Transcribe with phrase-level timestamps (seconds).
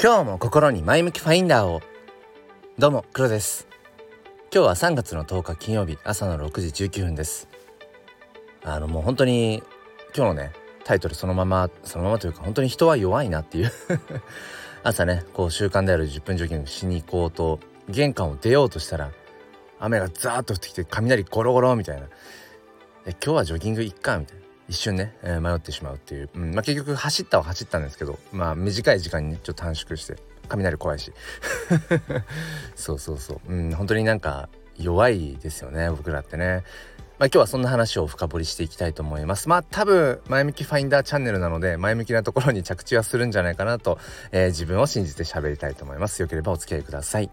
[0.00, 1.82] 今日も心に前向きファインダーを。
[2.78, 3.66] どうも黒です。
[4.54, 7.48] 今日は3月の10日金曜日朝の6時19分です。
[8.62, 9.60] あのもう本当に
[10.14, 10.52] 今日のね
[10.84, 13.72] タイトルそのままそのままというか本当に人は弱いなっていう。
[14.84, 19.10] 朝ねこう習慣である10分ジョギングしに行こうと玄関を出ようとしたら
[19.80, 22.06] 雨がザーッと降ってきて雷ゴロゴロみたいな。
[23.04, 24.47] 今日はジョギング行っかみたいな。
[24.68, 30.16] 一瞬ね、えー、迷ってしまうっていう、うんまあ、結局走ったは走ったんですけどまあ短い時間にねちょっと短縮して
[30.48, 31.12] 雷怖いし
[32.76, 36.62] そうそうそう、うん、本当になんか弱いですよね僕らってね。
[37.18, 39.48] まあ、今日はそんな話を深掘りしていきたいと思います。
[39.48, 43.98] まあ多分前向きファインダーチャンネルなので前向きなところに着地はするんじゃないかなと、
[44.30, 46.22] えー、自分を信じて喋りたいと思います。
[46.22, 47.28] よければお付き合いください。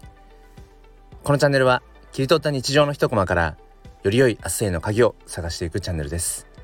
[1.22, 3.56] このチャンネルは切り取った日常の一コマから
[4.02, 6.55] より良い明日への鍵を探していくチャンネルです。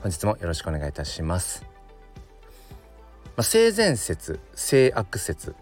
[0.00, 1.64] 本日もよろしくお願いいたします。
[3.36, 5.54] まあ、性善説性悪説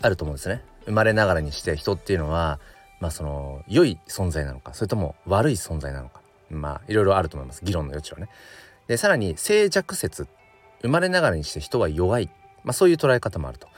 [0.00, 0.64] あると思うんですね。
[0.86, 2.58] 生まれながらにして人っていうのは
[3.00, 8.28] まあその良い存在なのかそれとも悪い存在なのかまあいろいろあると思います議論の余地はね。
[8.86, 10.26] でさらに静寂説
[10.82, 12.30] 生まれながらにして人は弱い、
[12.64, 13.68] まあ、そういう捉え方もあると。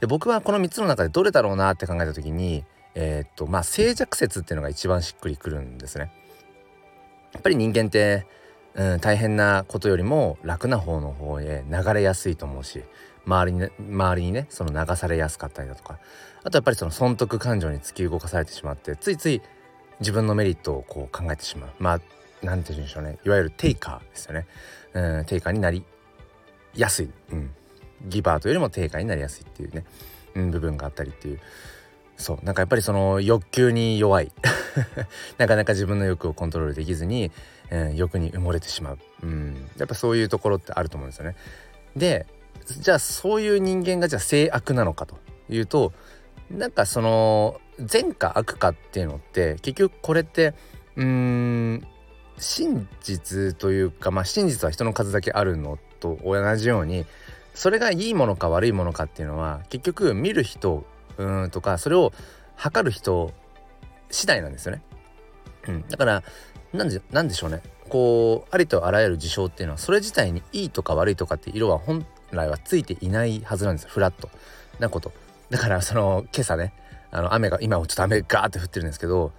[0.00, 6.12] で僕はこの3つの中でどれだろうなって考えた時にえー、っとまあ静寂説っていうのが一番しっくりくるんですね。
[7.32, 8.26] やっぱり人間って
[8.74, 12.82] うん、大変なことよりも楽な方の方へ流れやすいと思うし
[13.26, 15.98] 周りに、周りにねその流されやすかったりだとか。
[16.44, 19.42] あとやっぱりその損得感情に突き動かされてしまってついつい
[20.00, 21.70] 自分のメリットをこう考えてしまう。
[21.78, 22.00] まあ
[22.44, 23.18] なんて言うんでしょうね。
[23.24, 24.46] いわゆるテイカーですよね、
[24.94, 25.84] うん、テイカーになり
[26.74, 27.50] やすい、うん、
[28.08, 29.84] ギバーというよりもテイカーになりやすいっていうね、
[30.34, 31.40] うん、部分があったりっていう。
[32.16, 32.44] そう。
[32.44, 34.32] なんかやっぱりその欲求に弱い。
[35.38, 37.30] なかなか自分の欲をコントロールできずに、
[37.74, 41.36] えー、欲に埋もれてしまう、うん、やっぱそういうところってあると思うんですよね。
[41.96, 42.26] で
[42.66, 45.16] じゃあそういう人間がじゃあ性悪なのかと
[45.48, 45.92] いうと
[46.50, 50.54] なんかその善か悪かっていうのって結局これって
[50.96, 51.86] うーん
[52.36, 57.06] 真実というかまあ真実は人の数だけあるのと同じように
[57.54, 60.84] それがいいものか悪いものかっていうのは結局見る人
[61.16, 62.12] うんとかそれを
[62.54, 63.32] 測る人
[64.10, 64.82] 次第なんですよね。
[65.68, 66.22] うん、だから
[66.72, 67.60] なんでなんでしょうね。
[67.88, 73.88] こうありとあらゆる事象っていうのはそれ自体にいいとか悪いとかって色は本来はついていないはずなんです。
[73.88, 74.30] フラット。
[74.78, 75.12] なこと。
[75.50, 76.72] だからその今朝ね
[77.10, 79.32] あの雨が今もちょっと雨ガーって降ってるんですけど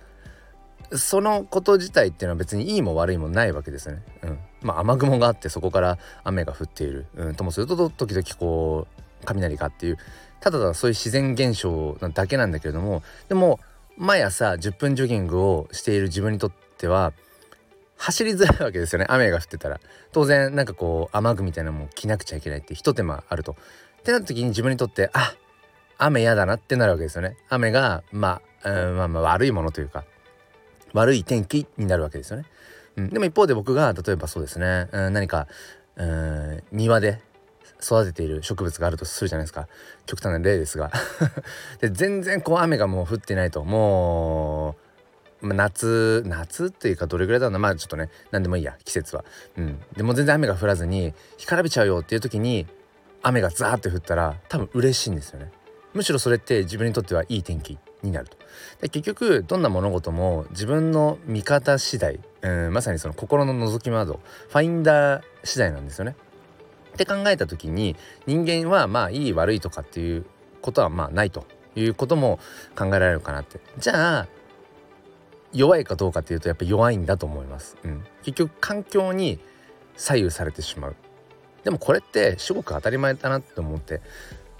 [0.91, 4.03] そのこと自体っていうのは別にいいも悪いもないわけですよね。
[4.21, 9.97] うん、まあ雨雲があってそこから雨が降っている、うん、ともすると時々こう雷がっていう。
[10.39, 13.61] ただただそういう自然現象なだけなんだけれどもでも
[13.97, 17.13] 毎朝10分ジョギングをしている自分にとっては
[18.03, 19.79] 走りづらいわけですよね雨が降ってたら
[20.11, 23.53] 当然なんかこう雨具みたいなのも着なくちゃいけないってひと手間あると。
[23.53, 25.33] ってなった時に自分にとってあ
[25.97, 27.37] 雨嫌だなってなるわけですよね。
[27.47, 30.03] 雨がまあ、まあまあ悪いものというか
[30.91, 32.45] 悪い天気になるわけですよね。
[32.97, 35.47] うん、でも一方で僕が例えばそうですね、うん、何か、
[35.95, 37.21] うん、庭で
[37.81, 39.69] 育てている植物があるとするじゃないですか
[40.05, 40.91] 極端な例ですが
[41.79, 44.82] で全然こう雨がもう降ってないともう、
[45.43, 47.59] 夏夏っていうかどれぐらいだろうな。
[47.59, 49.25] まあちょっとね何でもいいや季節は。
[49.57, 49.81] うん。
[49.95, 52.65] でも全然雨が降らずに干からびちゃうよっていう時に
[53.21, 55.51] 雨がザーって降ったら多分嬉しいんですよね。
[55.93, 58.37] むしろそれって自分にとってはいい天気になると。
[58.81, 66.15] で結局どんな物事も自分の見方次第、うん、まさにその心の覗き窓ファインダー次第なんですよね。
[66.93, 67.95] って考えた時に
[68.27, 70.25] 人間はまあいい悪いとかっていう
[70.61, 71.45] ことはまあないと
[71.75, 72.39] いうことも
[72.77, 73.59] 考えられるかなって。
[73.77, 74.27] じゃあ
[75.53, 79.39] 弱いかどうかっていうとやっぱ弱いんだと思います、うん、結局環境に
[79.95, 80.95] 左右されてしまう。
[81.63, 84.01] でもこれってすごく当たり前だなって思って、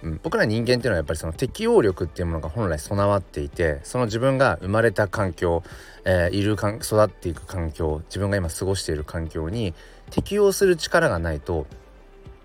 [0.04, 5.64] うん、僕ら人間っていうのはやっぱりその適応力っていうものが本来備わっていてその自分が生まれた環境、
[6.06, 9.74] えー、いるかん育っていく環境自分が今過ごしている環境に
[10.12, 11.66] 適応する力がないと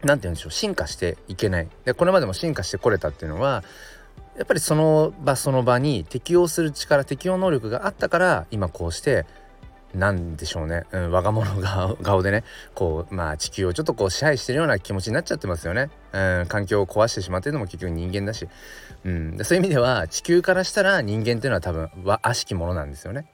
[0.03, 1.69] 何て言うんでしょう進化していけない。
[1.85, 3.63] でこれまでも進化してこれたっていうのは
[4.39, 9.27] やっぱりその場その場に適応する力適応能力があったから今こうして
[9.95, 11.47] なんでしょうね、うん、我が物
[12.03, 12.45] 顔 でね
[12.75, 18.49] こうまあ地球をちょっとこう支配してるような気持ちになっちゃってますよね、うん、環境を壊してしまってるのも結局人間だし、
[19.05, 23.27] うん、そういう意味では地球からしたら人間っていうのは多分は悪しきものなんですよね。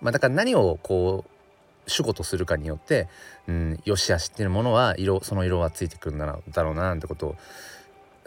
[0.00, 3.08] まあ、だから何をこう主語とするかによって、
[3.48, 6.26] うん、良し悪しっていうものは色その色はついてくるんだ
[6.62, 7.36] ろうななんてことを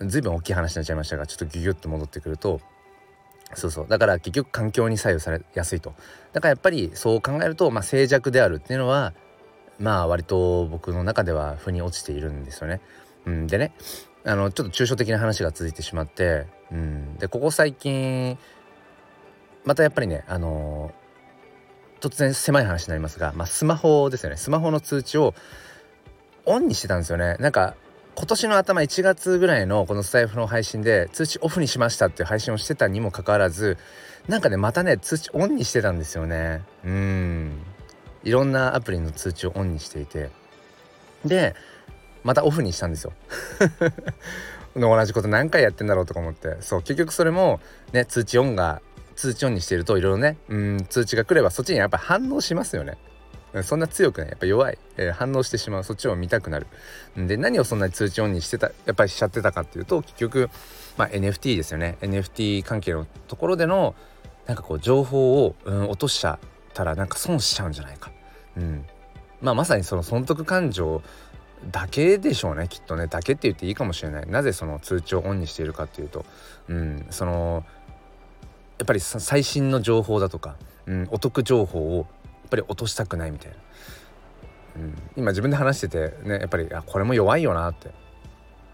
[0.05, 2.61] 随分大きい話になっちゃいましたがちょっとギュギュッと戻ってくると
[3.53, 3.87] そうそう。
[3.87, 5.93] だから結局環境に左右されやすいと。
[6.33, 9.13] だからやっぱりそう考えると、まあ、静寂であるっていうのは
[9.79, 12.81] まあ割と僕の中では腑に落ちているんですよね。
[13.25, 13.73] うん、でね
[14.25, 18.37] あのちょっと抽象的な話が続いてしまって、うん、でここ最近
[19.63, 20.91] またやっぱりねあの
[22.01, 24.37] 突然狭い話になりますが、まあ、スマホですよね。
[24.37, 25.33] スマホの通知を
[26.45, 27.37] オンにしてたんですよね。
[27.39, 27.75] なんか
[28.19, 33.77] 今年の頭1月ぐらいのこのスタイフの配信で通知オフにしましたっていう配信をしてたにもかかわらず
[34.27, 36.63] なんかねまたね通知オンにしてたんですよね。
[36.83, 37.61] うん。
[38.23, 40.31] いろんなアプリの通知をオンにしていて。
[41.25, 41.53] で
[42.23, 43.13] またオフにしたんですよ。
[44.75, 46.57] 同じこと何回やってんだろうとか思って。
[46.61, 47.59] そう結局それも
[47.93, 48.81] ね通知オンが
[49.15, 52.97] 通知オンにしてるといろいろねうん通知が来ればそっちにやっぱ反応しますよね。
[53.63, 55.83] そんな強くねやっぱ弱い、えー、反応してしまう。
[55.83, 56.67] そっちを見たくなる。
[57.15, 60.49] で何をそんなに通知オンにしてたやっぱりしちゃってたかっていうと結局、
[60.97, 61.97] まあ、NFT ですよね。
[62.01, 63.95] NFT 関係のところでの
[64.45, 66.39] なんかこう情報を、うん、落としちゃっ
[66.73, 68.11] たらなんか損しちゃうんじゃないか、
[68.55, 68.85] うん、
[69.41, 71.01] まあまさにその損得感情
[71.71, 73.07] だけでしょうねきっとね。
[73.07, 74.27] だけって言っていいかもしれない。
[74.27, 76.25] なぜその通知をオンにしているかっていうと、
[76.69, 77.65] うん、その
[78.77, 80.55] やっぱり最新の情報だとか、
[80.85, 82.05] うん、お得情報を
[82.47, 83.57] ぱり落としたくないみたいな、
[84.77, 87.91] うん、今自分で話しててねやっぱりあこれも弱いよなって。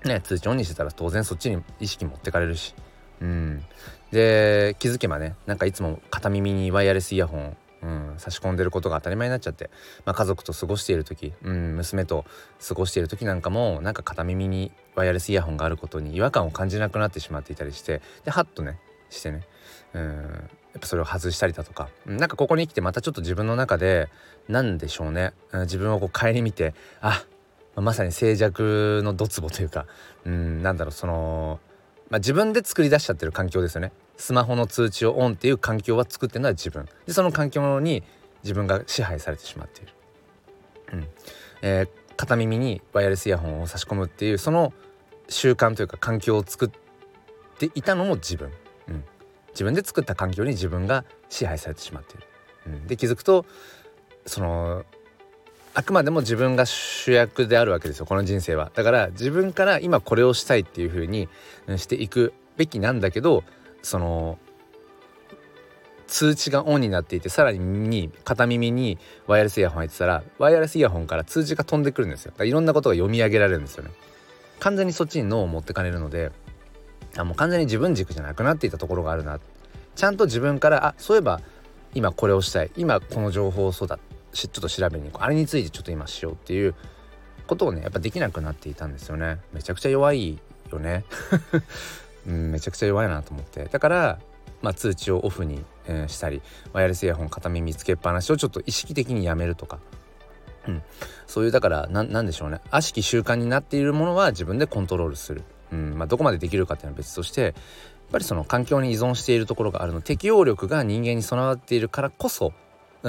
[0.05, 2.75] ね通知オンにしてたら当然そっちに意識持ってかれるし、
[3.21, 3.63] うん、
[4.11, 9.69] で気づけばねなんかいつも片耳にワイヤレスイヤホンうん、差し込んでることが当たり前になっちゃって、
[10.05, 12.23] まあ、家族と過ごしている時、うん、娘と
[12.65, 18.79] 過ごしている時なんかもなんか片耳にワイヤレスイヤホンがあることに違和感を感じなくなってしまっていたりしてでハッとね
[19.09, 19.41] してね、
[19.93, 21.89] うん、やっぱそれを外したりだとか。
[22.05, 24.09] なんかここに来てまたちょっと自分の中で
[24.47, 25.33] 何でしょうね。
[25.51, 27.23] 自分をこう顧みてあ
[27.75, 29.85] まさに静寂のドツボというか。
[30.25, 31.59] うんなんだろうその、
[32.09, 33.91] まあ、自分で作り出しちゃってる環境ですよね。
[34.17, 36.87] スマホの通知をオンっていう環境は作ってるのは自分。
[37.05, 38.03] でその環境に
[38.43, 39.93] 自分が支配されてしまっている、
[40.93, 41.07] うん。
[41.61, 44.73] えー、片耳にワイヤレスイヤホンを差し込むっていうその
[45.29, 46.69] 習慣というか環境を作っ
[47.57, 48.51] ていたのも自分。
[49.53, 52.23] 自分で作った環境に自分が支配されてしまっている。
[52.67, 53.45] うん、で気づくと
[54.25, 54.85] その
[55.75, 58.71] あくまでも自分が主役であるわけですよこの人生は。
[58.73, 61.27] だから自分から今これをしたいっていう風に
[61.77, 63.43] していくべきなんだけど
[63.81, 64.37] その
[66.07, 72.33] 通知がオンになっていてさらに片耳にワイヤレスイヤホン入ってたらワイヤレスイヤホンから通知が飛んでくるんですよ。
[72.43, 73.89] いろんなことが読み上げられるんですよね。
[74.59, 76.31] 完全にそっちに脳を持ってかれるので
[77.17, 79.39] あもう完全に自分軸じゃなくなっていたところがあるな。
[79.95, 81.41] ちゃんと自分からあそういえば
[81.93, 82.71] 今これをしたい。
[82.75, 83.99] 今この情報をそうだ。
[84.33, 85.25] ちょっと調べに行こう。
[85.25, 86.75] あれについてちょっと今しようっていう
[87.45, 89.39] ことをねやっぱできなくなっていたんですよね。
[89.53, 90.39] めちゃくちゃ弱い
[90.71, 91.05] よね。
[92.25, 93.65] うん、めちゃくちゃ弱いなと思って。
[93.65, 94.19] だから
[94.63, 99.79] まあ、通知をオフに、えー、したりワイヤレスイヤホン片耳つけっぱなしをちょっと意識的にやめるとか、
[100.67, 100.81] うん、
[101.27, 102.61] そういうだからなんでしょうね。
[102.71, 105.43] 悪しき習慣になっているものは自分でコントロールする。
[105.73, 107.53] うんまあ、どこまでできるかっていうのは別としてやっ
[108.11, 112.53] ぱりその環境に依存しているところがあるの適応力が人間に備わっているからこそ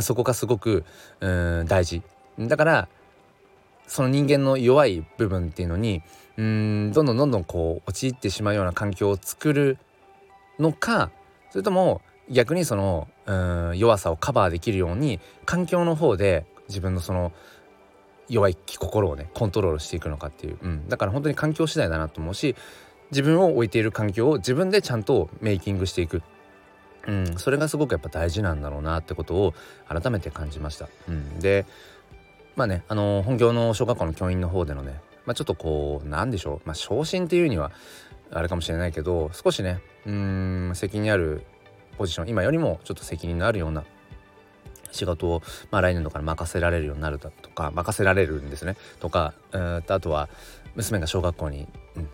[0.00, 0.84] そこがすごく
[1.20, 2.02] うん大事。
[2.38, 2.88] だから
[3.86, 6.02] その人間の弱い部分っていうのに
[6.36, 9.78] うんどんどんどんどんこう陥ってしまうような環境を作る
[10.58, 11.10] のか
[11.50, 12.00] それとも
[12.30, 17.32] 逆にそのうん弱さをカバーできるように環境の方で自分のその
[18.28, 22.56] 弱い心をねコントロールしていくのかっていう、うん、だから本当に環境次第だなと思うし
[23.10, 26.22] 自分を置いている環境を自分でちゃんとメイキングしていく、
[27.06, 29.54] うん、それがすごくやっぱ大事なんだろうなってことを
[29.88, 30.88] 改めて感じました。
[31.08, 31.66] うん、で
[32.56, 37.72] まあねあの本業の小学校の教員の方でのね、まあ、ちょっとこうなんでしょう、まあ、昇進っていうには
[38.30, 41.44] あれかもしれないけど少しねうん責任ある
[41.98, 43.84] ポジション今よりもちょっと責任のあるような
[44.94, 48.76] 仕事を、まあ、来年度から任せられるようになるだとか任せられるんですね。
[49.00, 50.28] とかあとは
[50.74, 51.68] 娘が小学校に、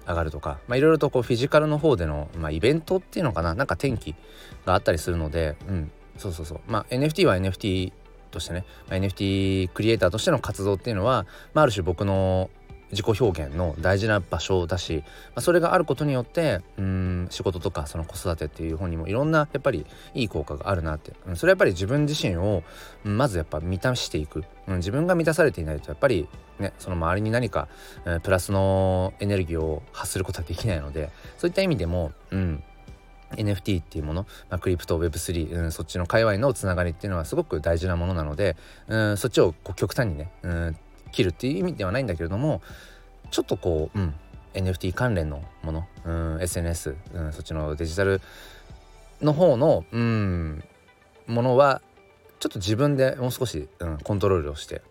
[0.07, 3.55] 上がるとかいろいろとこうフィジカルの方での、まあ、イベントっていうのかな。
[3.55, 4.15] なんか天気
[4.67, 6.61] があったりするので、うん、そうそうそう。
[6.67, 7.93] まあ NFT は NFT
[8.31, 12.51] としてね、まあ、NFT クリエイターとしての活動っていうのは、まあ、ある種僕の
[12.91, 22.63] 自己表現の大事な場所だし、まあ、それがあることによってうん仕事とかその子育てっていう本にもいろんなやっぱりいい効果があるなって、うん、それはやっぱり自分自身を、
[23.05, 26.29] うん、まずやっぱ満たしていく、うん、自分が満たされていないとやっぱり
[26.59, 27.69] ねその周りに何か、
[28.05, 32.63] えー、プラスのエネルギーを発することはできないのでそういった意味でもうん
[33.37, 38.57] NFT っていうもの、まあ、クリプト Web3、うん、そっちの界隈のつながりっていうのはすごく大事なものなので、
[38.89, 40.77] うん、そっちをこう極端にね、うん、
[41.11, 42.63] 切るっていう意味ではないんだけれども
[43.31, 44.15] ちょっとこう、うん、
[44.55, 48.21] NFT 関連のもの、うん、SNS、うん、そっちのデジタル
[49.23, 50.65] の方の、うん、
[51.27, 51.81] ものは
[52.41, 54.83] ちょっと自分でもう少し、うん、コントロールをして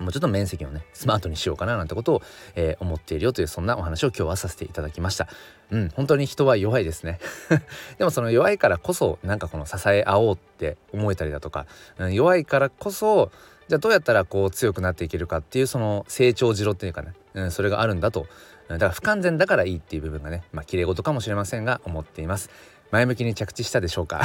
[0.00, 2.22] もうちょっと面積をねスマートにしようかななんてことを、
[2.54, 5.28] えー、思っているよというそんなお話を今日はさせていただきました。
[5.70, 7.18] うん本当に人は弱いですね。
[7.98, 11.66] でもその弱いからこそなんかこの支え合おうって思えたりだとか、
[11.98, 13.30] うん、弱いからこそ
[13.68, 18.26] じゃあどうやったらこう強くなっていけるかっていうその成長次郎っていうかね、うん、それがあるんだと。
[18.68, 22.50] だから不完全だからいいっていう部分がねまあ綺麗事かもしれませんが思っています。
[22.90, 24.22] 前向きに着地したでしょうか。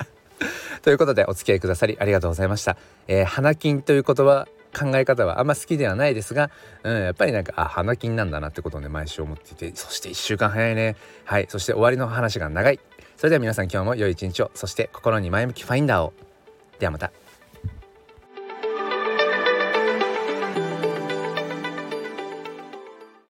[0.82, 2.76] ということでお付き合いくださりありがとうございました、
[3.08, 6.50] えー、花金という言葉考え方はあんま好きではないですが、
[6.82, 10.96] うん、やっぱりなんかあ花金なんだなってことをね毎週思っていてそして1週間早いね。
[11.24, 12.80] はいそして終わりの話が長い。
[13.16, 16.12] それでは皆さん今日も良い一日をそして心に前向きファインダーを。
[16.78, 17.12] ではまた。